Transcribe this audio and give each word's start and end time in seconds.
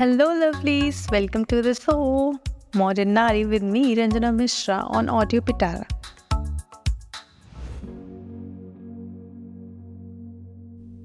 Hello, 0.00 0.26
lovelies. 0.34 0.98
Welcome 1.12 1.44
to 1.44 1.60
the 1.60 1.74
show. 1.74 2.34
Modern 2.74 3.12
Nari 3.12 3.44
with 3.44 3.62
me, 3.62 3.94
Ranjana 3.94 4.34
Mishra, 4.34 4.76
on 4.90 5.10
Audio 5.10 5.42
Pitara. 5.42 5.82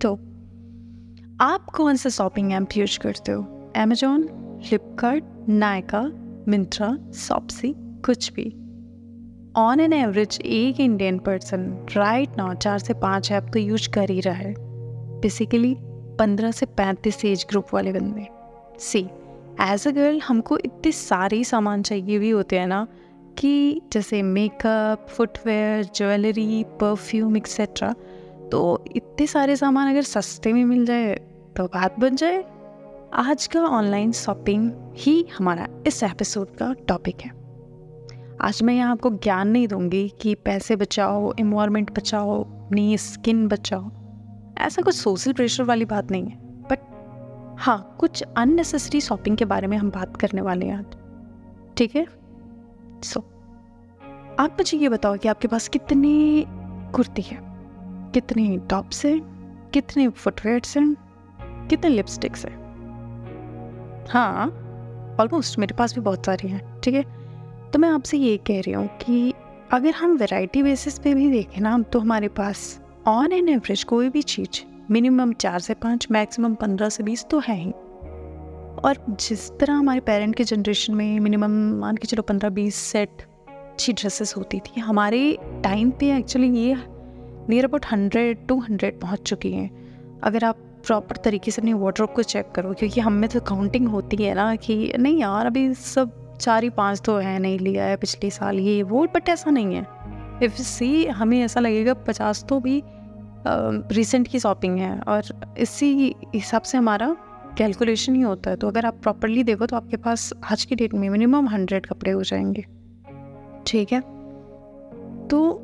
तो 0.02 0.13
आप 1.41 1.66
कौन 1.75 1.95
सा 1.95 2.09
shopping 2.09 2.54
app 2.54 2.77
use 2.77 2.97
करते 3.00 3.31
हो 3.31 3.41
अमेजोन 3.77 4.23
फ्लिपकार्ट 4.68 5.50
नायका 5.50 6.02
मिंत्रा 6.48 6.89
सॉप्सी 7.23 7.73
कुछ 8.05 8.32
भी 8.34 8.46
ऑन 9.64 9.80
एन 9.80 9.93
एवरेज 9.93 10.39
एक 10.46 10.80
इंडियन 10.80 11.20
पर्सन 11.27 11.68
राइट 11.96 12.38
नाउ 12.38 12.54
चार 12.68 12.80
से 12.80 12.93
पाँच 13.04 13.32
ऐप 13.32 13.52
तो 13.54 13.59
यूज़ 13.59 13.89
कर 13.96 14.12
ही 14.12 14.20
रहा 14.21 14.36
है 14.36 14.54
बेसिकली 15.21 15.75
पंद्रह 16.19 16.51
से 16.51 16.65
पैंतीस 16.79 17.23
एज 17.25 17.46
ग्रुप 17.50 17.73
वाले 17.73 17.93
बंदे 17.93 18.27
सी 18.79 19.00
एज 19.61 19.88
अ 19.88 19.92
गर्ल 19.92 20.20
हमको 20.20 20.57
इतने 20.57 20.92
सारे 20.92 21.43
सामान 21.43 21.82
चाहिए 21.82 22.20
भी 22.20 22.29
होते 22.29 22.60
हैं 22.60 22.68
ना, 22.68 22.88
कि 23.38 23.82
जैसे 23.93 24.21
makeup 24.24 25.07
footwear 25.10 25.83
jewellery 25.86 26.64
perfume 26.82 27.38
etcetera 27.38 27.93
तो 28.52 28.83
इतने 28.96 29.28
सारे 29.28 29.56
सामान 29.56 29.89
अगर 29.92 30.02
सस्ते 30.02 30.54
में 30.54 30.64
मिल 30.66 30.86
जाए 30.86 31.16
तो 31.57 31.66
बात 31.66 32.00
बन 32.00 32.16
जाए। 32.16 32.44
आज 33.14 33.47
का 33.47 33.61
ऑनलाइन 33.61 34.11
शॉपिंग 34.11 34.72
ही 34.97 35.25
हमारा 35.38 35.67
इस 35.88 36.02
एपिसोड 36.03 36.55
का 36.55 36.73
टॉपिक 36.88 37.22
है। 37.22 37.31
आज 38.42 38.61
मैं 38.64 38.73
यहाँ 38.73 38.92
आपको 38.92 39.09
ज्ञान 39.09 39.47
नहीं 39.47 39.67
दूँगी 39.67 40.08
कि 40.22 40.36
पैसे 40.36 40.75
बचाओ 40.75 41.33
इन्वायरमेंट 41.39 41.92
बचाओ, 41.97 42.42
अपनी 42.44 42.97
स्किन 42.97 43.47
बचाओ। 43.47 43.92
ऐसा 44.58 44.81
कुछ 44.81 44.95
सोशल 44.95 45.33
प्रेशर 45.33 45.64
वाली 45.64 45.86
बात 45.86 46.11
नहीं 46.11 46.25
है। 46.25 46.44
हाँ 47.58 47.95
कुछ 48.00 48.23
अननेसेसरी 48.38 49.02
शॉपिंग 49.02 49.38
के 49.38 49.45
बारे 49.45 49.67
में 49.67 49.78
हम 49.78 49.89
बात 49.89 50.17
करने 50.17 50.42
वाले 50.42 50.66
हैं 50.66 50.78
आज। 50.78 51.75
ठीक 51.78 51.95
है? 51.95 52.06
सो 53.03 53.20
आप 54.39 54.58
मुझे 54.59 54.78
ये 54.78 54.89
बताओ 54.89 55.17
कि 55.17 55.28
आपके 55.28 55.48
पास 55.48 55.67
कितनी 55.67 56.45
कुर्ती 56.95 57.22
है? 57.22 57.38
कितने 58.14 58.58
टॉप्स 58.58 59.06
हैं? 59.06 59.22
कितने 59.73 60.09
फुटवेयर्स 60.09 60.78
हैं? 60.78 60.95
कितने 61.67 61.89
लिपस्टिक्स 61.89 62.45
हैं? 62.45 62.53
हाँ 64.09 64.48
ऑलमोस्ट 65.20 65.59
मेरे 65.59 65.76
पास 65.76 65.95
भी 65.95 66.02
बहुत 66.02 66.26
सारे 66.26 66.48
हैं, 66.48 66.81
ठीक 66.81 66.94
है? 66.94 67.03
तो 67.72 67.80
मैं 67.80 67.89
आपसे 67.89 68.17
ये 68.17 68.38
कह 68.38 68.59
रही 68.59 68.72
हूँ 68.72 68.88
कि 68.88 69.33
अगर 69.72 69.92
हम 69.92 70.17
वैरायटी 70.17 70.64
बेसिस 70.64 71.00
पे 71.00 71.14
भी 71.14 71.31
देखें 71.31 71.61
ना 71.61 71.80
तो 71.80 72.00
हमारे 72.00 72.28
पास 72.28 72.81
ऑन 73.08 73.31
एन 73.31 73.50
एवरेज 73.50 73.83
कोई 73.83 74.09
भी 74.09 74.22
चीज़ 74.22 74.74
मिनिमम 74.91 75.31
चार 75.33 75.59
से 75.59 75.73
पाँच, 75.73 76.08
मैक्सिमम 76.11 76.55
पंद्रह 76.55 76.89
से 76.89 77.03
बीस 77.03 77.25
तो 77.30 77.39
है 77.39 77.55
ही। 77.55 77.72
और 78.80 78.97
जिस 79.09 79.50
तरह 79.59 79.73
हमारे 79.73 80.00
पेरेंट 80.00 80.36
के 80.36 80.44
जनरेशन 80.44 80.94
में 80.95 81.19
मिनिमम 81.19 81.52
मान 81.80 81.95
के 81.95 82.08
चलो 82.08 82.23
पंद्रह 82.23 82.50
बीस 82.50 82.75
सेट 82.75 83.22
अच्छी 83.50 83.94
ड्रेसेस 83.94 84.36
होती 84.38 84.59
थी, 84.59 84.80
हमारे 84.81 85.38
टाइम 85.64 85.92
पे 85.92 86.11
एक्चुअली 86.17 86.50
ये 86.59 86.75
near 87.50 87.66
about 87.66 87.86
hundred 87.92 88.45
to 88.47 88.59
hundred 88.59 89.00
पहुँच 89.02 89.22
चुकी 89.22 89.52
हैं। 89.52 89.69
अगर 90.23 90.44
आप 90.44 90.58
प्रॉपर 90.86 91.17
तरीके 91.17 91.52
से 91.52 91.61
अपनी 91.61 91.73
वार्ड्रोब 91.73 92.14
को 92.14 92.23
चेक 92.23 92.52
करो, 92.55 92.73
क्योंकि 92.73 93.02
हम 93.02 93.14
में 93.14 93.30
तो 93.30 93.39
काउंटिंग 93.42 93.88
होती 93.88 94.23
है 94.23 94.33
ना 94.36 94.55
कि 94.55 94.94
नहीं 94.99 95.20
यार, 95.22 95.45
अभी 95.45 95.73
सब 95.73 96.38
चार 96.42 96.64
ही 96.64 96.70
पाँच 96.70 97.02
तो 97.05 97.17
है, 97.17 97.38
नहीं 97.39 97.59
लिया 97.59 97.86
है 97.86 97.97
पिछले 97.97 98.30
साल 98.30 98.59
ये, 98.59 98.81
वो 98.83 99.05
बट 99.16 99.30
ऐसा 99.30 99.52
नहीं 99.52 99.75
है। 99.75 99.88
इफ़ 100.44 100.61
सी 100.61 101.05
हमें 101.08 101.39
ऐसा 101.42 101.59
लगेगा 101.59 101.94
पचास 102.08 102.44
तो 102.49 102.59
भी 102.59 102.81
रिसेंट 103.47 104.27
की 104.27 104.39
शॉपिंग 104.39 104.77
है 104.79 104.99
और 104.99 105.53
इसी 105.57 106.15
हिसाब 106.35 106.61
से 106.61 106.77
हमारा 106.77 107.15
कैलकुलेशन 107.57 108.15
ही 108.15 108.21
होता 108.21 108.49
है। 108.49 108.55
तो 108.55 108.67
अगर 108.67 108.85
आप 108.85 108.99
प्रॉपरली 109.02 109.43
देखो 109.43 109.65
तो 109.65 109.75
आपके 109.75 109.97
पास 109.97 110.33
आज 110.52 110.65
की 110.65 110.75
डेट 110.75 110.93
में 110.93 111.09
मिनिमम 111.09 111.47
हंड्रेड 111.47 111.86
कपड़े 111.86 112.11
हो 112.11 112.23
जाएँगे। 112.23 112.65
ठीक 113.67 113.93
है? 113.93 114.02
तो 115.27 115.61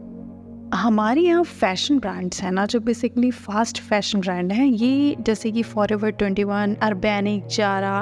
हमारे 0.74 1.22
यहाँ 1.22 1.44
फ़ैशन 1.44 2.00
ब्रांड्स 2.00 2.42
हैं 2.44 2.52
ना, 2.52 2.66
जो 2.66 2.80
बेसिकली 2.80 3.32
फास्ट 3.32 3.82
फ़ैशन 3.82 4.20
ब्रांड 4.20 4.52
हैं, 4.52 4.66
ये 4.66 5.16
जैसे 5.20 5.52
कि 5.52 5.64
Forever 5.94 6.12
twenty 6.12 6.44
one 6.44 6.76
Urbanic 6.82 7.48
Zara 7.48 8.00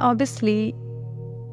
obviously 0.00 0.66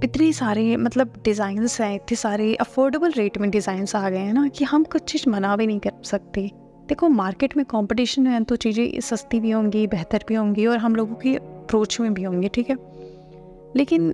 इतने 0.04 0.32
सारे 0.34 0.76
मतलब 0.78 1.14
डिज़ाइंस 1.26 1.80
हैं, 1.82 1.96
इतने 1.96 2.16
सारे 2.16 2.54
अफोर्डेबल 2.56 3.12
रेट 3.12 3.38
में 3.38 3.50
डिज़ाइंस 3.50 3.96
आ 3.96 4.10
गए 4.10 4.18
हैं 4.18 4.34
ना 4.34 4.48
कि 4.48 4.66
हम 4.66 4.84
कुछ 4.84 5.12
चीज़ 5.12 5.30
मना 5.30 5.56
भी 5.56 5.68
नहीं 5.68 5.80
कर 5.80 6.02
सकते। 6.04 6.50
देखो 6.88 7.08
मार्केट 7.10 7.56
में 7.58 7.66
कंपटीशन 7.66 8.28
है 8.28 8.44
तो 8.44 8.56
चीज़ें 8.56 9.00
सस्ती 9.02 9.40
भी 9.40 9.52
होंगी, 9.52 9.86
बेहतर 9.88 10.24
भी 10.28 10.36
होंगी 10.36 10.66
और 10.66 10.78
हम 10.78 10.96
लोगों 10.96 11.16
की 11.16 11.36
अप्रोच 11.36 12.00
में 12.00 12.14
भी 12.14 12.24
होंगी, 12.24 12.50
ठीक 12.50 12.70
है? 12.70 12.76
लेकिन 13.76 14.14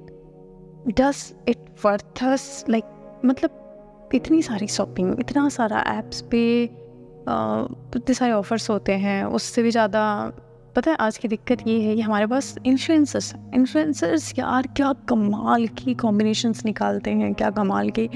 डस 0.90 1.34
इट 1.50 1.58
वर्थस 1.86 2.66
लाइक 2.70 3.20
मतलब 3.26 4.10
इतनी 4.14 4.42
सारी 4.42 4.68
शॉपिंग 4.68 5.20
इतना 5.20 5.48
सारा 5.50 5.84
ऐप्स 5.90 6.22
पे 6.32 6.42
इतने 6.64 8.14
सारे 8.14 8.32
ऑफर्स 8.34 8.70
होते 8.70 8.94
हैं, 8.94 9.24
उससे 9.26 9.64
भी 9.64 9.72
ज़्यादा, 9.72 10.32
पता 10.76 10.92
है, 10.92 10.98
आज 10.98 11.18
की 11.18 11.28
दिक्कत 11.28 11.68
ये 11.68 11.80
है 11.82 11.96
कि 11.96 12.02
हमारे 12.02 12.28
पास 12.28 12.56
इन्फ्लुएंसर्स 12.66 13.34
इन्फ्लुएंसर्स 13.56 14.34
यार, 14.40 14.68
क्या 14.76 14.94
कमाल 15.10 15.68
की 15.68 15.94
कॉम्बिनेशंस 15.96 16.66
निकालते 16.66 17.12
हैं, 17.12 17.34
क्या 17.34 17.50
कमाल 17.52 17.90
की 17.90 18.10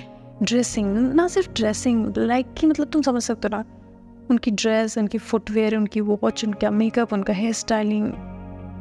ड्रेसिंग 0.43 0.97
ना 1.13 1.27
सिर्फ़ 1.27 1.51
ड्रेसिंग 1.51 2.17
लाइक 2.17 2.53
कि 2.57 2.67
मतलब 2.67 2.87
तुम 2.87 3.01
समझ 3.01 3.23
सकते 3.23 3.47
हो 3.47 3.57
ना 3.57 3.63
उनकी 4.29 4.51
ड्रेस 4.51 4.97
उनकी 4.97 5.17
फुटवेयर 5.17 5.75
उनकी 5.77 6.01
वॉच 6.01 6.43
उनका 6.45 6.71
मेकअप 6.71 7.13
उनका 7.13 7.33
हेयर 7.33 7.53
स्टाइलिंग 7.53 8.11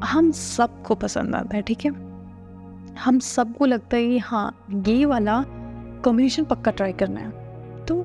हम 0.05 0.31
सबको 0.33 0.95
पसंद 0.95 1.35
आता 1.35 1.57
है, 1.57 1.63
ठीक 1.63 1.85
है? 1.85 1.91
हम 2.97 3.19
सबको 3.19 3.67
लगता 3.67 3.97
है 3.97 4.09
कि 4.09 4.19
हाँ 4.19 4.67
ये 4.87 5.05
वाला 5.07 5.43
कॉम्बिनेशन 6.05 6.45
पक्का 6.45 6.71
ट्राई 6.71 6.93
करना 6.95 7.21
है। 7.21 7.31
तो 7.87 8.03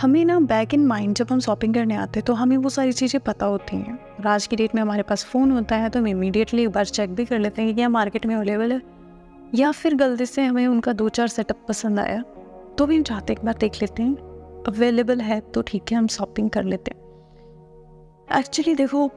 हमें 0.00 0.24
ना 0.24 0.38
बैक 0.42 0.74
इन 0.74 0.86
माइंड 0.86 1.14
जब 1.16 1.26
हम 1.30 1.40
शॉपिंग 1.40 1.74
करने 1.74 1.94
आते 1.96 2.20
हैं 2.20 2.24
तो 2.26 2.34
हमें 2.34 2.56
वो 2.56 2.68
सारी 2.70 2.92
चीज़ें 2.92 3.20
पता 3.22 3.46
होती 3.46 3.76
हैं। 3.76 3.98
और 4.10 4.26
आज 4.26 4.46
की 4.46 4.56
डेट 4.56 4.74
में 4.74 4.82
हमारे 4.82 5.02
पास 5.02 5.24
फ़ोन 5.24 5.50
होता 5.50 5.76
है 5.76 5.88
तो 5.88 5.98
हम 5.98 6.06
इमीडिएटली 6.08 6.62
एक 6.62 6.70
बार 6.70 6.84
चेक 6.86 7.14
भी 7.14 7.24
कर 7.24 7.38
लेते 7.38 7.62
हैं 7.62 7.70
कि 7.70 7.74
क्या 7.74 7.88
मार्केट 7.88 8.26
में 8.26 8.34
अवेलेबल 8.34 8.72
है, 8.72 8.80
या 9.54 9.70
फिर 9.72 9.94
गलती 9.94 10.26
से 10.26 10.44
हमें 10.44 10.66
उनका 10.66 10.92
दो 10.92 11.08
चार 11.10 11.28
सेटअप 11.28 11.64
पसंद 11.68 12.00
आया 12.00 12.22
तो 12.78 12.86
भी 12.86 12.96
हम 12.96 13.02
चाहते 13.02 13.32
एक 13.32 13.44
बार 13.44 13.54
देख 13.60 13.80
लेते 13.82 14.02
हैं। 14.02 14.31
अवेलेबल 14.66 15.20
है 15.20 15.40
तो 15.40 15.62
ठीक 15.62 15.92
है, 15.92 15.96
हम 15.98 16.06
शॉपिंग 16.08 16.50
कर 16.50 16.64
लेते 16.64 16.90
हैं। 16.90 18.38
एक्चुअली 18.38 18.74
देखो, 18.74 19.10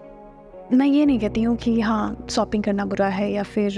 मैं 0.74 0.88
ये 0.88 1.06
नहीं 1.06 1.20
कहती 1.20 1.42
हूँ 1.44 1.56
कि 1.58 1.80
हाँ 1.82 2.26
शॉपिंग 2.30 2.64
करना 2.64 2.86
बुरा 2.86 3.08
है 3.10 3.32
या 3.32 3.44
फिर 3.44 3.78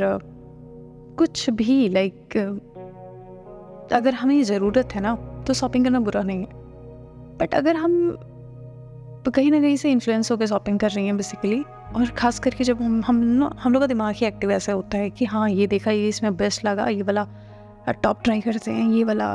कुछ 1.17 1.49
भी 1.51 1.87
लाइक 1.89 2.37
अगर 3.93 4.13
हमें 4.13 4.41
ज़रूरत 4.43 4.93
है 4.95 5.01
ना 5.01 5.15
तो 5.47 5.53
शॉपिंग 5.53 5.85
करना 5.85 5.99
बुरा 5.99 6.21
नहीं 6.21 6.39
है। 6.39 6.65
बट 7.37 7.55
अगर 7.55 7.75
हम 7.75 8.17
कहीं 9.27 9.51
ना 9.51 9.59
कहीं 9.61 9.77
से 9.77 9.91
इन्फ्लुएंस 9.91 10.31
होकर 10.31 10.45
शॉपिंग 10.45 10.79
कर 10.79 10.89
रही 10.89 11.05
हैं 11.05 11.15
बेसिकली 11.17 11.61
और 11.95 12.05
ख़ास 12.17 12.39
करके 12.39 12.63
जब 12.63 12.81
हम 12.81 13.01
हम 13.05 13.49
हम 13.59 13.73
लोग 13.73 13.81
का 13.81 13.87
दिमाग 13.87 14.15
ही 14.15 14.25
एक्टिव 14.25 14.51
ऐसा 14.51 14.73
होता 14.73 14.97
है 14.97 15.09
कि 15.09 15.25
हाँ 15.25 15.49
ये 15.49 15.67
देखा, 15.67 15.91
ये 15.91 16.07
इसमें 16.07 16.35
बेस्ट 16.37 16.65
लगा, 16.65 16.87
ये 16.87 17.01
वाला 17.01 17.27
टॉप 18.03 18.23
ट्राई 18.23 18.41
करते 18.41 18.71
हैं, 18.71 18.89
ये 18.89 19.03
वाला 19.03 19.27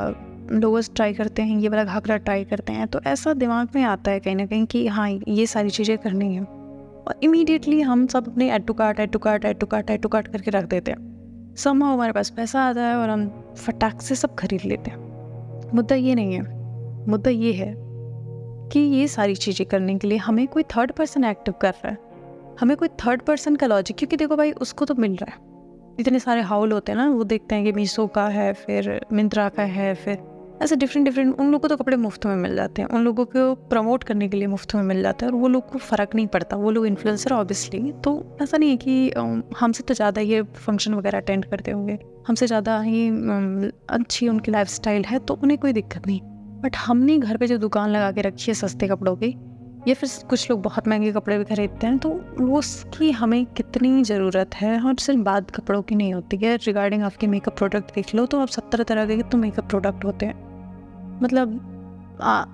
लोअर्स 0.52 0.90
ट्राई 0.94 1.12
करते 1.14 1.42
हैं, 1.42 1.58
ये 1.58 1.68
वाला 1.68 1.84
घाघरा 1.84 2.16
ट्राई 2.16 2.44
करते 2.44 2.72
हैं 2.72 2.86
तो 2.86 3.00
ऐसा 3.06 3.32
दिमाग 3.34 3.68
में 3.74 3.82
आता 3.82 4.10
है 4.10 4.20
कहीं 4.20 4.36
ना 4.36 4.46
कहीं 4.46 4.66
कि 4.66 4.86
हाँ 4.86 5.08
ये 5.10 5.46
सारी 5.46 5.70
चीज़ें 5.70 5.96
करनी 5.98 6.34
है। 6.34 6.42
और 6.42 7.20
इमीडिएटली 7.22 7.80
हम 7.80 8.06
सब 8.06 8.28
अपने 8.28 8.50
add 8.54 8.66
to 8.66 8.72
cart 8.72 9.00
add 9.00 9.10
to 9.10 9.18
cart 9.18 9.44
add 9.44 9.58
to 9.58 9.66
cart 9.66 9.91
add 9.91 10.02
to 10.02 10.08
cart 10.08 10.28
करके 10.28 10.50
रख 10.50 10.64
देते 10.64 10.91
हैं। 10.91 11.54
सब 11.56 11.82
हमारे 11.82 12.12
पास 12.12 12.30
पैसा 12.30 12.62
आता 12.62 12.82
है 12.82 12.96
और 12.96 13.10
हम 13.10 13.28
फटाक 13.56 14.00
से 14.02 14.14
सब 14.14 14.34
खरीद 14.34 14.64
लेते 14.64 14.91
हैं। 14.91 15.70
मुद्दा 15.74 15.94
ये 15.94 16.14
नहीं 16.14 16.34
है। 16.34 16.42
मुद्दा 17.08 17.30
ये 17.30 17.52
है 17.52 17.74
कि 18.72 18.80
ये 18.80 19.06
सारी 19.08 19.34
चीज़ें 19.34 19.66
करने 19.68 19.96
के 19.98 20.08
लिए 20.08 20.18
हमें 20.18 20.47
कोई 20.48 20.62
थर्ड 20.77 20.92
पर्सन 20.92 21.24
एक्टिव 21.24 21.54
कर 21.62 21.71
रहा 21.74 21.88
है। 21.88 21.98
हमें 22.60 22.77
कोई 22.77 22.88
थर्ड 23.00 23.22
पर्सन 23.22 23.56
का 23.56 23.66
लॉजिक 23.66 23.97
क्योंकि 23.97 24.16
देखो 24.16 24.36
भाई, 24.36 24.53
उसको 24.53 24.84
तो 24.84 24.94
मिल 24.94 25.16
रहा 25.16 25.32
है। 25.32 25.50
इतने 26.00 26.18
सारे 26.18 26.41
हाउल 26.41 26.72
होते 26.72 26.92
हैं 26.92 26.98
ना, 26.98 27.09
वो 27.09 27.24
देखते 27.24 27.54
हैं 27.54 27.65
कि 27.65 27.72
मीशो 27.72 28.06
का 28.06 28.27
है, 28.28 28.53
फिर 28.53 29.00
मिंत्रा 29.12 29.48
का 29.48 29.62
है, 29.62 29.94
फिर 29.94 30.18
ऐसे 30.62 30.76
डिफरेंट 30.76 31.06
डिफरेंट 31.06 31.34
उन 31.34 31.47
लोगों 31.47 31.59
को 31.59 31.68
तो 31.68 31.76
कपड़े 31.76 31.97
मुफ़्त 31.98 32.26
में 32.26 32.36
मिल 32.36 32.54
जाते 32.56 32.82
हैं। 32.82 32.88
उन 32.88 33.04
लोगों 33.04 33.24
को 33.26 33.54
प्रमोट 33.68 34.04
करने 34.04 34.28
के 34.28 34.36
लिए 34.36 34.47
मुफ़्त 34.48 34.74
में 34.74 34.82
मिल 34.84 35.03
जाता 35.03 35.26
है 35.26 35.32
और 35.32 35.38
वो 35.38 35.48
लोग 35.48 35.70
को 35.70 35.78
फ़र्क 35.80 36.14
नहीं 36.14 36.26
पड़ता। 36.28 36.56
वो 36.56 36.70
लोग 36.70 36.86
इन्फ्लुएंसर 36.86 37.32
ऑब्वियसली 37.32 37.92
तो 38.04 38.14
ऐसा 38.42 38.56
नहीं 38.56 38.70
है 38.70 38.76
कि 38.76 39.47
हमसे 39.59 39.82
तो 39.82 39.94
ज़्यादा 39.94 40.20
ये 40.22 40.42
फ़ंक्शन 40.42 40.94
वगैरह 40.94 41.18
अटेंड 41.18 41.44
करते 41.44 41.70
होंगे। 41.70 41.98
हमसे 42.28 42.47
ज़्यादा 42.47 42.80
ही 42.80 43.09
अच्छी 43.91 44.28
उनकी 44.28 44.53
लाइफ 44.53 44.86
है 45.06 45.18
तो 45.20 45.34
उन्हें 45.34 45.59
कोई 45.60 45.72
दिक्कत 45.72 46.06
नहीं। 46.06 46.20
बट 46.62 46.76
हमने 46.78 47.18
घर 47.18 47.36
पर 47.36 47.47
जो 47.47 47.58
दुकान 47.58 47.91
लगा 47.91 48.10
के 48.12 48.20
रखी 48.22 48.50
है 48.50 48.54
सस्ते 48.54 48.88
कपड़ों 48.88 49.16
की, 49.16 49.34
या 49.88 49.94
फिर 49.94 50.08
कुछ 50.30 50.50
लोग 50.50 50.62
बहुत 50.62 50.88
महँगे 50.88 51.10
कपड़े 51.12 51.38
भी 51.38 51.44
खरीदते 51.44 51.86
हैं 51.86 51.98
तो 51.98 52.10
उसकी 52.53 53.10
हमें 53.12 53.44
कितनी 53.47 54.03
ज़रूरत 54.04 54.54
है? 54.54 54.78
और 54.80 54.94
सिर्फ़ 54.98 55.20
बात 55.22 55.50
कपड़ों 55.50 55.82
की 55.82 55.94
नहीं 55.94 56.15
होती 56.15 56.36
है। 56.36 56.54
रिगार्डिंग 56.56 57.03
आपके 57.03 57.26
मेकअप 57.26 57.56
प्रोडक्ट 57.58 57.94
देख 57.94 58.15
लो 58.15 58.26
तो 58.26 58.41
आप 58.41 58.48
सत्तर 58.50 58.82
तरह 58.84 59.06
के 59.06 59.22
तो 59.22 59.38
मेकअप 59.38 59.68
प्रोडक्ट 59.68 60.04
होते 60.04 60.26
हैं। 60.26 60.52
मतलब 61.22 61.69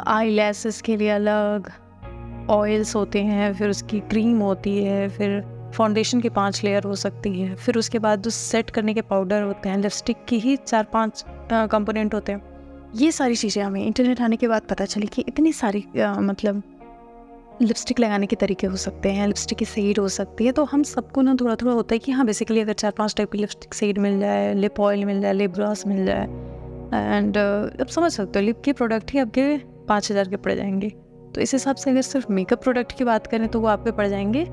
आई 0.07 0.31
लेसेस 0.31 0.81
के 0.81 0.97
लिए 0.97 1.11
अलग 1.11 1.73
ऑयल्स 2.51 2.97
होते 2.97 3.23
हैं 3.23 3.55
फिर 3.55 3.71
उसकी 3.71 4.01
क्रीम 4.01 4.39
होती 4.39 4.85
है 4.85 5.09
फिर 5.09 5.59
फाउंडेशन 5.75 6.21
के 6.21 6.29
पाँच 6.29 6.65
लेयर 6.65 6.85
हो 6.85 6.95
सकती 6.95 7.41
है 7.41 7.55
फिर 7.55 7.79
उसके 7.79 7.99
बाद 7.99 8.23
जो 8.23 8.31
सेट 8.31 8.71
करने 8.71 8.95
के 8.95 9.01
पाउडर 9.01 9.43
होते 9.43 9.69
हैं 9.69 9.77
लिपस्टिक 9.77 10.17
की 10.29 10.39
ही 10.39 10.57
चार 10.57 10.85
पाँच 10.85 11.25
कंपोनेंट 11.53 12.15
होते 12.15 12.33
हैं। 12.33 12.43
ये 12.95 13.13
सारी 13.13 13.37
चीज़ें 13.37 13.63
हमें 13.63 13.87
इंटरनेट 13.87 14.21
आने 14.21 14.37
के 14.37 14.49
बाद 14.49 14.63
पता 14.63 14.85
चली 14.85 15.07
कि 15.07 15.25
इतनी 15.29 15.53
सारी 15.53 16.01
आ, 16.01 16.21
मतलब 16.21 16.63
लिपस्टिक 17.63 18.01
लगाने 18.01 18.27
के 18.27 18.37
तरीके 18.37 18.67
हो 18.67 18.77
सकते 18.77 19.13
हैं 19.13 19.27
लिपस्टिक 19.27 19.59
की 19.59 19.65
सेड 19.65 19.99
हो 19.99 20.09
सकती 20.09 20.47
है 20.47 20.53
तो 20.53 20.65
हम 20.65 20.83
सबको 20.83 21.23
ना 21.23 21.37
थोड़ा 21.41 21.55
थोड़ा 21.55 21.73
होता 21.73 21.95
है 21.95 21.99
कि 21.99 22.13
हाँ 22.13 22.27
बेसिकली 22.27 22.61
अगर 22.61 22.73
चार 22.73 22.91
पाँच 22.91 23.15
टाइप 23.17 23.33
की 23.33 23.39
लिपस्टिक 23.39 23.75
सेड 23.75 23.99
मिल 23.99 24.21
जाए 24.21 24.55
लिप 24.55 24.81
ऑयल 24.81 25.05
मिल 25.05 25.21
जाए 25.21 25.33
लिप 25.33 25.51
ग्लॉस 25.51 25.87
मिल 25.87 26.07
जाए 26.07 26.58
एंड 26.95 27.37
अब 27.37 27.87
समझ 27.87 28.11
सकते 28.13 28.39
हो 28.39 28.45
लिप 28.45 28.61
के 28.65 28.73
प्रोडक्ट 28.73 29.13
ही 29.13 29.19
आपके 29.19 29.57
पाँच 29.89 30.11
हज़ार 30.11 30.29
के 30.29 30.37
पड़ 30.37 30.53
जाएँगे। 30.53 30.89
तो 31.35 31.41
इस 31.41 31.53
हिसाब 31.53 31.77
से 31.77 31.91
अगर 31.91 32.03
सिर्फ़ 32.03 32.33
मेकअप 32.33 32.63
प्रोडक्ट 32.63 32.93
की 32.99 33.05
बात 33.05 33.27
करें 33.27 33.47
तो 33.49 33.61
वो 33.61 33.67
आपके 33.69 33.91
पड़ 33.93 34.07
जाएँगे। 34.07 34.45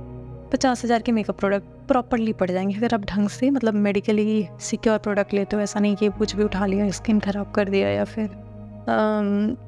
पचास 0.52 0.84
हज़ार 0.84 1.02
के 1.02 1.12
मेकअप 1.12 1.40
प्रोडक्ट 1.40 1.88
प्रॉपरली 1.88 2.34
पड़ 2.34 2.50
जाएँगे। 2.52 2.76
अगर 2.76 2.94
आप 2.94 3.06
ढंग 3.06 3.30
से 3.30 3.50
मतलब 3.50 3.74
मेडिकली 3.76 4.48
सिक्योर 4.62 4.98
प्रोडक्ट 5.00 5.34
लेते 5.34 5.56
हो, 5.56 5.62
ऐसा 5.62 5.80
नहीं 5.80 5.96
कि 5.96 6.10
कुछ 6.10 6.36
भी 6.36 6.44
उठा 6.44 6.66
लिया 6.66 6.90
स्किन 6.92 7.20
ख़राब 7.20 7.52
कर 7.52 7.70
दिया 7.70 7.90
या 7.90 8.04
फिर 8.06 8.30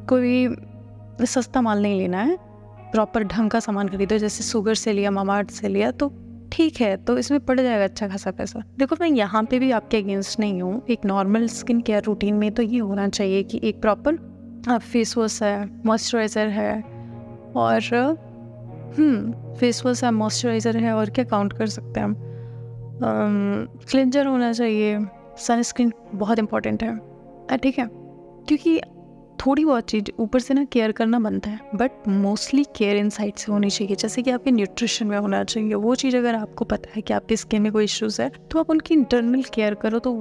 कोई 0.10 1.25
सस्ता 1.25 1.62
माल 1.62 1.81
नहीं 1.81 2.00
लेना 2.00 2.22
है। 2.22 2.38
प्रॉपर 2.92 3.24
ढंग 3.25 3.50
का 3.52 3.60
सामान 3.60 3.88
खरीदो, 3.90 4.18
जैसे 4.18 4.44
सुगर 4.44 4.75
से 4.75 4.94
लिया 4.94 5.12
मामार्ट 5.12 5.52
से 5.52 5.68
लिया 5.68 5.92
तो 5.92 6.10
ठीक 6.52 6.80
है 6.82 6.96
तो 6.98 7.18
इसमें 7.18 7.40
पड़ 7.42 7.60
जाएगा 7.60 7.84
अच्छा 7.84 8.08
खासा 8.08 8.32
पैसा। 8.32 8.62
देखो, 8.80 8.96
मैं 9.02 9.08
यहाँ 9.10 9.44
पे 9.44 9.60
भी 9.60 9.72
आपके 9.72 9.98
अगेंस्ट 9.98 10.40
नहीं 10.40 10.62
हूँ। 10.62 10.82
एक 10.90 11.06
नॉर्मल 11.06 11.48
स्किन 11.50 11.82
केयर 11.82 12.04
रूटीन 12.04 12.36
में 12.36 12.52
तो 12.52 12.64
ये 12.64 12.80
होना 12.80 13.08
चाहिए 13.10 13.44
कि 13.44 13.60
एक 13.64 13.82
प्रॉपर 13.82 14.18
फेस 14.82 15.18
वॉश 15.18 15.42
है 15.44 15.84
मॉइस्चराइज़र 15.86 16.48
है 16.50 16.82
और 17.56 17.80
फेस 19.60 19.82
वॉश 19.86 20.04
है 20.04 20.12
मॉइस्चराइज़र 20.14 20.78
है 20.78 20.94
और 20.94 21.10
क्या 21.10 21.26
काउंट 21.26 21.54
कर 21.54 21.68
सकते 21.68 22.00
हैं 22.00 22.08
हम? 22.08 23.68
क्लेंजर 23.90 24.28
होना 24.28 24.52
चाहिए 24.54 25.00
सनस्क्रीन 25.40 25.92
बहुत 26.14 26.40
इंपॉर्टेंट 26.40 26.84
है। 26.84 27.58
ठीक 27.58 27.80
है, 27.80 27.88
क्योंकि 27.88 28.80
थोड़ी 29.39 29.66
बहुत 29.66 29.89
चीज़ 29.89 30.12
ऊपर 30.19 30.39
से 30.39 30.54
ना 30.54 30.63
केयर 30.66 30.92
करना 30.92 31.19
बनता 31.19 31.50
है 31.50 31.69
but 31.75 32.07
mostly 32.10 32.63
care 32.78 32.98
in 32.98 33.10
side 33.10 33.36
से 33.36 33.51
होनी 33.51 33.69
चाहिए। 33.69 33.95
जैसे 33.95 34.22
कि 34.22 34.31
आपके 34.31 34.51
न्यूट्रिशन 34.51 35.07
में 35.07 35.18
होना 35.18 35.44
चाहिए, 35.44 35.74
वो 35.75 35.95
चीज़ 35.95 36.18
अगर 36.18 36.36
आपको 36.36 36.66
पता 36.66 36.92
है 36.95 37.01
कि 37.01 37.13
आपकी 37.13 37.38
स्किन 37.38 37.62
में 37.62 37.72
कोई 37.72 37.84
इश्यूज़ 37.84 38.22
है 38.22 38.31
तो 38.51 38.60
आप 38.60 38.69
उनकी 38.69 38.94
इंटरनल 38.94 39.44
केयर 39.54 39.74
करो 39.75 40.00
तो 40.00 40.13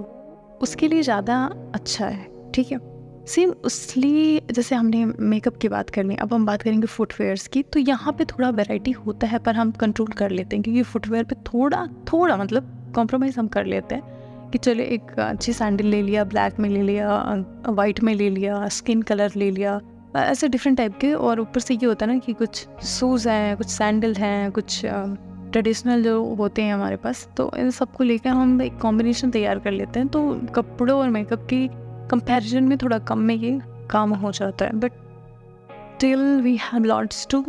उसके 0.62 0.88
लिए 0.88 1.02
ज़्यादा 1.02 1.42
अच्छा 1.74 2.06
है, 2.06 2.26
ठीक 2.54 2.72
है? 2.72 2.78
सेम 3.26 3.50
उसलिए, 3.64 4.40
जैसे 4.52 4.74
हमने 4.74 5.04
मेकअप 5.04 5.56
की 5.56 5.69
बात 5.69 5.90
करनी, 5.90 6.14
अब 6.16 6.34
हम 6.34 6.44
बात 6.46 6.62
करेंगे 6.62 6.86
फुटवेयर्स 6.86 7.46
की 7.48 7.62
तो 7.62 7.80
यहाँ 7.80 8.12
पे 8.12 8.24
थोड़ा 8.24 8.50
वैरायटी 8.50 8.90
होता 8.90 9.26
है, 9.26 9.38
पर 9.38 9.54
हम 9.54 9.70
कंट्रोल 9.72 10.12
कर 10.12 10.30
लेते 10.30 10.56
हैं, 10.56 10.62
क्योंकि 10.62 10.82
फुटवेयर 10.84 11.24
पे 11.24 11.36
थोड़ा 11.44 11.86
थोड़ा 12.12 12.36
मतलब 12.36 12.92
कॉम्प्रोमाइज़ 12.94 13.38
हम 13.38 13.48
कर 13.48 13.66
लेते 13.66 13.94
हैं। 13.94 14.15
कि 14.56 14.61
चले 14.61 14.85
एक 14.85 15.11
अच्छी 15.19 15.53
सैंडल 15.53 15.87
ले 15.87 16.00
लिया, 16.03 16.23
ब्लैक 16.25 16.58
में 16.61 16.69
ले 16.69 16.82
लिया 16.82 17.08
वाइट 17.69 18.00
में 18.03 18.14
ले 18.14 18.29
लिया, 18.31 18.69
स्किन 18.69 19.03
कलर 19.03 19.32
ले 19.37 19.50
लिया। 19.50 19.81
ऐसे 20.17 20.49
डिफरेंट 20.49 20.76
टाइप 20.79 20.97
के 20.99 21.12
और 21.14 21.41
ऊपर 21.41 21.61
से 21.61 21.75
ये 21.75 21.87
होता 21.87 22.06
है 22.06 22.12
ना 22.12 22.19
कि 22.19 22.32
कुछ 22.32 22.67
शूज़ 22.85 23.29
हैं, 23.29 23.56
कुछ 23.56 23.67
सैंडल 23.67 24.14
हैं, 24.14 24.50
कुछ 24.53 24.81
ट्रेडिशनल 24.85 26.03
जो 26.03 26.23
होते 26.35 26.62
हैं 26.62 26.75
हमारे 26.75 26.97
पास 26.97 27.29
तो 27.37 27.50
इन 27.56 27.70
सबको 27.70 28.05
लेकर 28.05 28.31
हम 28.31 28.62
एक 28.62 28.79
कॉम्बिनेशन 28.79 29.31
तैयार 29.31 29.58
कर 29.58 29.73
लेते 29.73 30.00
हैं। 30.00 30.08
तो 30.08 30.23
कपड़ों 30.55 30.99
और 31.00 31.11
मेकअप 31.11 31.44
की 31.53 31.69
कंपैरिजन 32.11 32.64
में 32.64 32.76
थोड़ा 32.79 32.99
कम 33.11 33.19
में 33.19 33.35
ये 33.35 33.58
काम 33.91 34.14
हो 34.14 34.32
जाता 34.32 34.64
है। 34.64 34.79
But 34.81 34.93
till 36.00 36.25
we 36.43 36.56
have 36.62 36.85
lots 36.85 37.26
to 37.31 37.44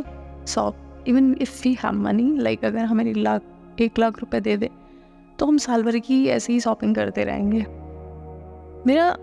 shop 0.48 1.06
even 1.08 1.36
if 1.42 1.62
we 1.64 1.74
have 1.84 1.94
money 2.02 2.30
like 2.40 2.66
अगर 2.66 2.86
हमें 2.86 3.14
लाख, 3.14 3.42
एक 3.82 4.00
लाख 4.00 4.20
रुपए 4.20 4.40
दे 4.40 4.58
दे 4.58 4.70
तो 5.40 5.46
हम 5.46 5.58
साल 5.58 5.84
भर 5.84 5.98
की 6.00 6.26
ऐसे 6.28 6.54
ही 6.54 6.60
शॉपिंग 6.60 6.96
करते 6.96 7.24
रहेंगे। 7.24 7.66
मेरा 8.88 9.16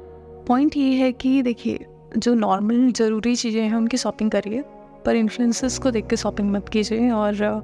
पॉइंट 0.49 0.77
ये 0.77 0.93
है 0.95 1.11
कि 1.13 1.41
देखिए, 1.43 1.87
जो 2.17 2.35
नॉर्मल 2.35 2.91
ज़रूरी 2.93 3.35
चीज़ें 3.37 3.63
हैं, 3.63 3.75
उनकी 3.75 3.97
शॉपिंग 3.97 4.31
करिए, 4.31 4.63
पर 5.05 5.17
इन्फ्लुएंसर्स 5.17 5.79
को 5.79 5.91
देख 5.91 6.07
के 6.07 6.17
शॉपिंग 6.17 6.51
मत 6.51 6.69
कीजिए 6.69 7.11
और 7.11 7.63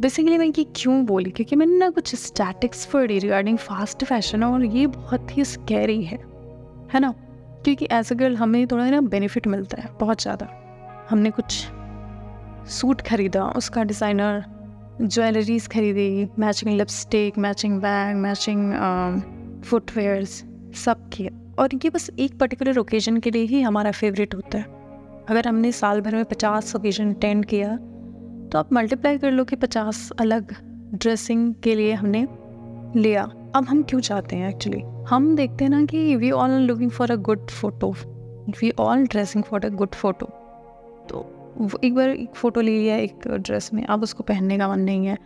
बेसिकली 0.00 0.38
मैं 0.38 0.46
ये 0.48 0.64
क्यों 0.76 1.04
बोली? 1.06 1.30
क्योंकि 1.30 1.56
मैंने 1.56 1.76
ना 1.78 1.88
कुछ 1.90 2.14
स्टैटिक्स 2.14 2.84
पढ़ी 2.86 3.18
रिगार्डिंग 3.18 3.58
फास्ट 3.58 4.04
फ़ैशन 4.04 4.44
और 4.44 4.64
ये 4.64 4.86
बहुत 4.88 5.36
ही 5.36 5.44
स्कैरी 5.44 6.02
है 6.02 6.18
है 6.94 7.00
ना? 7.00 7.14
क्योंकि 7.64 7.88
एज 7.92 8.12
अ 8.12 8.14
गर्ल 8.14 8.36
हमें 8.36 8.66
थोड़ा 8.66 8.90
ना 8.90 9.00
बेनिफिट 9.00 9.46
मिलता 9.46 9.82
है, 9.82 9.88
बहुत 10.00 10.22
ज़्यादा। 10.22 10.48
हमने 11.10 11.30
कुछ 11.30 11.66
सूट 12.70 13.00
खरीदा, 13.00 13.44
उसका 13.56 13.82
डिज़ाइनर 13.82 14.44
ज्वेलरीज 15.02 15.66
खरीदी 15.68 16.28
matching 16.38 16.76
lipstick 16.76 17.38
matching 17.38 17.78
bag 17.80 18.16
matching 18.16 19.62
footwears 19.64 20.32
सब 20.76 21.08
किए। 21.08 21.30
और 21.58 21.74
ये 21.74 21.90
बस 21.90 22.10
एक 22.18 22.38
पर्टिकुलर 22.38 22.78
ओकेजन 22.78 23.16
के 23.18 23.30
लिए 23.30 23.44
ही 23.44 23.60
हमारा 23.62 23.90
फेवरेट 23.92 24.34
होता 24.34 24.58
है। 24.58 24.64
अगर 25.28 25.48
हमने 25.48 25.70
साल 25.72 26.00
भर 26.00 26.14
में 26.14 26.24
पचास 26.24 26.74
ओकेजन 26.76 27.12
अटेंड 27.14 27.44
किया 27.44 27.76
तो 27.76 28.58
आप 28.58 28.72
मल्टीप्लाई 28.72 29.18
कर 29.18 29.30
लो 29.30 29.44
कि 29.44 29.56
पचास 29.56 30.10
अलग 30.20 30.54
ड्रेसिंग 30.94 31.54
के 31.62 31.74
लिए 31.74 31.92
हमने 31.92 32.26
लिया। 32.96 33.22
अब 33.54 33.64
हम 33.64 33.82
क्यों 33.82 34.00
चाहते 34.00 34.36
हैं 34.36 34.48
एक्चुअली 34.48 34.82
हम 35.08 35.34
देखते 35.36 35.64
हैं 35.64 35.70
ना 35.70 35.84
कि 35.84 36.16
we 36.16 36.30
all 36.32 36.50
looking 36.60 36.90
for 36.90 37.10
a 37.10 37.16
good 37.22 37.48
photo 37.50 37.92
we 38.60 38.70
all 38.78 39.06
dressing 39.06 39.44
for 39.44 39.64
a 39.64 39.68
good 39.70 39.94
photo 39.94 40.30
एक 41.84 41.94
बार 41.94 42.08
एक 42.08 42.34
फ़ोटो 42.34 42.60
ले 42.60 42.78
लिया 42.78 42.96
एक 42.96 43.28
ड्रेस 43.28 43.70
में, 43.74 43.84
अब 43.84 44.02
उसको 44.02 44.22
पहनने 44.22 44.58
का 44.58 44.68
मन 44.68 44.80
नहीं 44.80 45.06
है। 45.06 45.18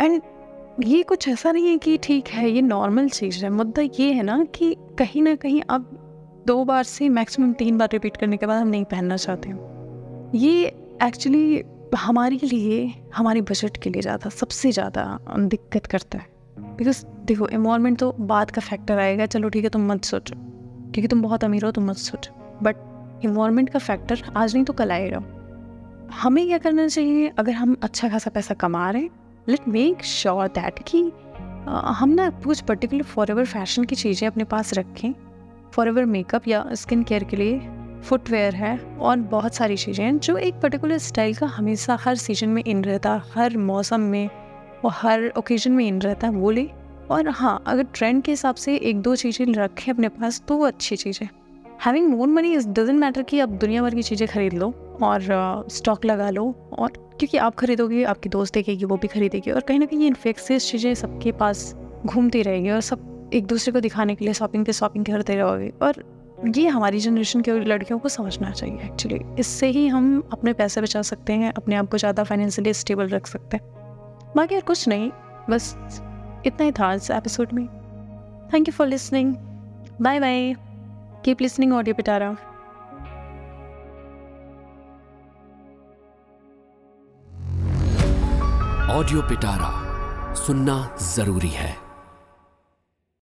एंड 0.00 0.22
ये 0.84 1.02
कुछ 1.02 1.28
ऐसा 1.28 1.52
नहीं 1.52 1.68
है 1.68 1.76
कि 1.78 1.96
ठीक 1.98 2.28
है, 2.28 2.50
ये 2.50 2.62
नॉर्मल 2.62 3.08
चीज़ 3.08 3.44
है। 3.44 3.50
मुद्दा 3.50 3.82
ये 3.82 4.12
है 4.12 4.22
ना 4.22 4.44
कि 4.54 4.74
कहीं 4.98 5.22
ना 5.22 5.34
कहीं 5.34 5.62
अब 5.70 6.44
दो 6.46 6.64
बार 6.64 6.82
से 6.84 7.08
मैक्सिमम 7.08 7.52
तीन 7.52 7.78
बार 7.78 7.88
रिपीट 7.92 8.16
करने 8.16 8.36
के 8.36 8.46
बाद 8.46 8.60
हम 8.62 8.68
नहीं 8.68 8.84
पहनना 8.84 9.16
चाहते 9.16 9.54
ये 10.38 10.66
एक्चुअली 11.02 11.62
हमारे 11.96 12.38
लिए, 12.42 12.86
हमारे 13.14 13.40
बजट 13.40 13.76
के 13.76 13.90
लिए 13.90 14.02
ज़्यादा, 14.02 14.30
सबसे 14.30 14.70
ज़्यादा 14.72 15.18
दिक्कत 15.38 15.86
करता 15.86 16.18
है। 16.18 16.26
बिकॉज़ 16.76 17.04
देखो 17.24 17.48
इन्वॉलमेंट 17.48 17.98
तो 17.98 18.10
बात 18.20 18.50
का 18.50 18.60
फैक्टर 18.60 18.98
आएगा। 18.98 19.26
चलो 19.26 19.48
ठीक 19.48 19.64
है, 19.64 19.70
तुम 19.70 19.86
मत 19.92 20.04
सोचो। 20.04 20.34
क्योंकि 20.34 21.08
तुम 21.08 21.22
बहुत 21.22 21.44
अमीर 21.44 21.64
हो, 21.64 21.70
तुम 21.70 21.84
मत 21.84 21.96
सोचो। 21.96 22.32
बट 22.62 22.76
इन्वायरमेंट 23.24 23.68
का 23.70 23.78
फैक्टर 23.78 24.22
आज 24.36 24.54
नहीं 24.54 24.64
तो 24.64 24.72
कल 24.72 24.90
आएगा। 24.92 25.22
हमें 26.14 26.46
क्या 26.46 26.58
करना 26.58 26.86
चाहिए? 26.88 27.30
अगर 27.38 27.52
हम 27.52 27.76
अच्छा 27.82 28.08
खासा 28.08 28.30
पैसा 28.30 28.54
कमा 28.56 28.90
रहे 28.90 29.02
हैं 29.02 29.10
लेट 29.48 29.68
मेक 29.68 30.02
श्योर 30.04 30.48
दैट 30.48 30.78
कि 30.88 31.00
हम 31.94 32.10
ना 32.10 32.28
कुछ 32.44 32.60
पर्टिकुलर 32.60 33.02
फॉर 33.04 33.30
एवर 33.30 33.44
फ़ैशन 33.46 33.84
की 33.84 33.94
चीज़ें 33.96 34.26
अपने 34.28 34.44
पास 34.44 34.74
रखें। 34.74 35.12
फॉर 35.72 35.88
एवर 35.88 36.04
मेकअप 36.06 36.48
या 36.48 36.64
स्किन 36.74 37.02
केयर 37.02 37.24
के 37.24 37.36
लिए 37.36 37.58
फुटवेयर 38.04 38.54
है 38.54 38.76
और 38.78 39.16
बहुत 39.30 39.54
सारी 39.54 39.76
चीज़ें 39.76 40.04
हैं 40.04 40.18
जो 40.18 40.36
एक 40.38 40.60
पर्टिकुलर 40.62 40.98
स्टाइल 41.00 41.34
का 41.34 41.46
हमेशा 41.46 41.98
हर 42.00 42.14
सीज़न 42.16 42.48
में 42.48 42.62
इन 42.64 42.84
रहता, 42.84 43.22
हर 43.34 43.56
मौसम 43.58 44.00
में 44.02 44.28
और 44.84 44.92
हर 44.92 45.28
ओकेजन 45.38 45.72
में 45.72 45.86
इन 45.86 46.00
रहता 46.00 46.26
है 46.26 46.32
वो 46.34 46.50
ले। 46.50 46.68
और 47.10 47.28
हाँ 47.30 47.62
अगर 47.66 47.86
ट्रेंड 47.94 48.22
के 48.22 48.32
हिसाब 48.32 48.54
से 48.54 48.76
एक 48.78 49.00
दो 49.02 49.14
चीज़ें 49.16 49.46
रखें 49.46 49.92
अपने 49.92 50.08
पास 50.10 50.42
तो 50.48 50.56
वो 50.56 50.66
अच्छी 50.66 50.96
चीज़ 50.96 51.18
है। 51.22 51.28
Having 51.86 52.08
more 52.08 52.28
money 52.28 52.52
is 52.54 52.68
doesn't 52.68 52.98
matter 53.00 53.22
कि 53.22 53.40
आप 53.40 53.48
दुनिया 53.48 53.82
भर 53.82 53.94
की 53.94 54.02
चीज़ें 54.02 54.28
खरीद 54.28 54.52
लो 54.52 54.98
और 55.02 55.20
स्टॉक 55.70 55.98
uh, 55.98 56.04
लगा 56.04 56.30
लो 56.30 56.44
और 56.72 56.92
क्योंकि 57.18 57.38
आप 57.38 57.54
खरीदोगे 57.54 58.04
आपकी 58.04 58.28
दोस्त 58.28 58.54
देखेगी 58.54 58.84
वो 58.84 58.96
भी 58.96 59.08
खरीदेगी 59.08 59.50
और 59.50 59.60
कहीं 59.60 59.78
ना 59.78 59.86
कहीं 59.86 60.00
ये 60.00 60.06
इन्फेक्सियस 60.06 60.70
चीज़ें 60.70 60.94
सबके 60.94 61.32
पास 61.32 61.76
घूमती 62.06 62.42
रहेगी 62.42 62.70
और 62.70 62.80
सब 62.80 63.30
एक 63.34 63.46
दूसरे 63.46 63.72
को 63.72 63.80
दिखाने 63.80 64.14
के 64.14 64.24
लिए 64.24 64.34
शॉपिंग 64.34 64.66
पे 64.66 64.72
शॉपिंग 64.72 65.06
करते 65.06 65.36
रहोगे 65.36 65.72
और 65.82 66.04
ये 66.56 66.66
हमारी 66.68 67.00
जनरेशन 67.00 67.40
के 67.40 67.52
लड़कियों 67.52 67.98
को 67.98 68.08
समझना 68.08 68.50
चाहिए 68.50 68.76
एक्चुअली 68.76 69.20
इससे 69.38 69.66
ही 69.66 69.88
हम 69.88 70.28
अपने 70.32 70.52
पैसे 70.52 70.80
बचा 70.80 71.02
सकते 71.02 71.32
हैं 71.32 71.52
अपने 71.52 71.76
आप 71.76 71.90
को 71.90 71.98
ज़्यादा 71.98 72.24
फाइनेंशियली 72.24 72.74
स्टेबल 72.74 73.08
रख 73.08 73.26
सकते 73.26 73.56
हैं। 73.56 73.64
बाकी 74.36 74.54
और 74.54 74.62
कुछ 74.62 74.88
नहीं 74.88 75.10
बस 75.50 75.74
इतना 76.46 76.64
ही 76.64 76.72
था 76.72 76.94
इस 76.94 77.10
एपिसोड 77.10 77.52
में। 77.52 77.66
Thank 78.54 78.68
you 78.68 78.72
for 78.72 78.86
listening 78.86 79.34
bye 80.02 80.20
bye 80.20 80.65
keep 81.26 81.40
listening 81.42 81.72
audio 81.72 81.94
Pitara 81.94 82.28
audio 88.92 89.22
Pitara 89.30 89.70
सुनना 90.36 90.76
ज़रूरी 91.14 91.48
है। 91.54 91.85